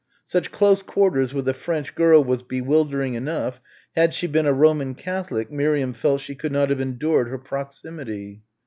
[0.25, 3.61] Such close quarters with a French girl was bewildering enough
[3.95, 8.41] had she been a Roman Catholic, Miriam felt she could not have endured her proximity.